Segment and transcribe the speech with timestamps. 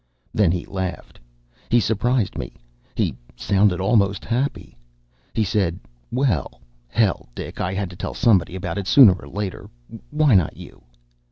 [0.33, 1.19] Then he laughed.
[1.69, 2.55] He surprised me;
[2.95, 4.75] he sounded almost happy.
[5.35, 9.69] He said, "Well, hell, Dick I had to tell somebody about it sooner or later.
[10.09, 10.81] Why not you?"